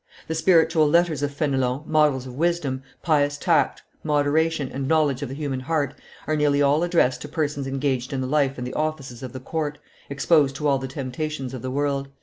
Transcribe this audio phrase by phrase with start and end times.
[0.27, 5.35] The spiritual letters of Fenelon, models of wisdom, pious tact, moderation, and knowledge of the
[5.35, 5.93] human heart,
[6.25, 9.39] are nearly all addressed to persons engaged in the life and the offices of the
[9.39, 9.77] court,
[10.09, 12.07] exposed to all the temptations of the world.